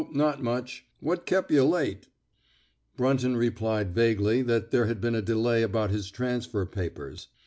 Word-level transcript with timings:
Not 0.11 0.41
much. 0.41 0.87
"What 0.99 1.27
kep' 1.27 1.51
yuh 1.51 1.63
late?" 1.63 2.07
Brunton 2.97 3.37
replied 3.37 3.93
vaguely 3.93 4.41
that 4.41 4.71
there 4.71 4.87
had 4.87 4.99
been 4.99 5.13
a 5.13 5.21
delay 5.21 5.61
about 5.61 5.91
his 5.91 6.09
transfer 6.09 6.65
papers. 6.65 7.27